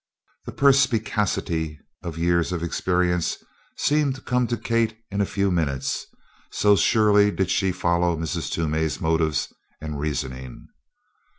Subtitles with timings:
[0.47, 3.37] The perspicacity of years of experience
[3.77, 6.07] seemed to come to Kate in a few minutes,
[6.49, 8.49] so surely did she follow Mrs.
[8.51, 10.69] Toomey's motives and reasoning.